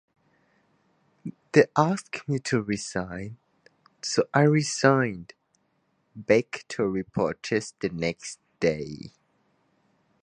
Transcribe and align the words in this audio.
They 1.51 1.65
asked 1.77 2.27
me 2.27 2.39
to 2.39 2.59
resign, 2.59 3.37
so 4.01 4.23
I 4.33 4.41
resigned, 4.45 5.35
Beck 6.15 6.65
told 6.67 6.91
reporters 6.93 7.75
the 7.81 7.89
next 7.89 8.39
day. 8.59 9.11